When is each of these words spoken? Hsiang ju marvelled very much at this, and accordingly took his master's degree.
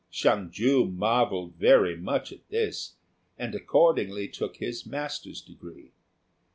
Hsiang 0.09 0.49
ju 0.49 0.85
marvelled 0.87 1.53
very 1.57 1.95
much 1.95 2.31
at 2.33 2.49
this, 2.49 2.95
and 3.37 3.53
accordingly 3.53 4.27
took 4.27 4.57
his 4.57 4.83
master's 4.83 5.41
degree. 5.43 5.91